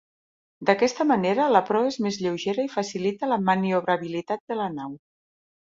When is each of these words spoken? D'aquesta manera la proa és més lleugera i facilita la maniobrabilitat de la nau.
D'aquesta 0.69 1.05
manera 1.09 1.45
la 1.57 1.61
proa 1.67 1.91
és 1.91 1.99
més 2.05 2.17
lleugera 2.23 2.65
i 2.71 2.73
facilita 2.79 3.31
la 3.35 3.41
maniobrabilitat 3.51 4.45
de 4.53 4.63
la 4.63 4.71
nau. 4.81 4.99